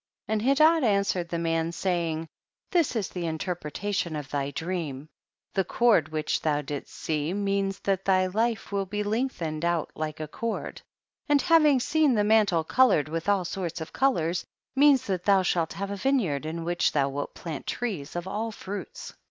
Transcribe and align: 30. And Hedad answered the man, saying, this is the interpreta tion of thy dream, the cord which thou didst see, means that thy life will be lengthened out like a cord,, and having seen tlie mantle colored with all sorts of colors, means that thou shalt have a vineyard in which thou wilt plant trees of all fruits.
30. 0.27 0.33
And 0.33 0.41
Hedad 0.41 0.83
answered 0.83 1.29
the 1.29 1.37
man, 1.37 1.71
saying, 1.71 2.27
this 2.71 2.95
is 2.95 3.09
the 3.09 3.25
interpreta 3.27 3.93
tion 3.93 4.15
of 4.15 4.31
thy 4.31 4.49
dream, 4.49 5.09
the 5.53 5.63
cord 5.63 6.09
which 6.09 6.41
thou 6.41 6.63
didst 6.63 6.91
see, 6.91 7.35
means 7.35 7.77
that 7.81 8.05
thy 8.05 8.25
life 8.25 8.71
will 8.71 8.87
be 8.87 9.03
lengthened 9.03 9.63
out 9.63 9.91
like 9.93 10.19
a 10.19 10.27
cord,, 10.27 10.81
and 11.29 11.39
having 11.43 11.79
seen 11.79 12.15
tlie 12.15 12.25
mantle 12.25 12.63
colored 12.63 13.09
with 13.09 13.29
all 13.29 13.45
sorts 13.45 13.79
of 13.79 13.93
colors, 13.93 14.43
means 14.75 15.05
that 15.05 15.25
thou 15.25 15.43
shalt 15.43 15.73
have 15.73 15.91
a 15.91 15.95
vineyard 15.95 16.47
in 16.47 16.63
which 16.65 16.93
thou 16.93 17.07
wilt 17.07 17.35
plant 17.35 17.67
trees 17.67 18.15
of 18.15 18.27
all 18.27 18.51
fruits. 18.51 19.13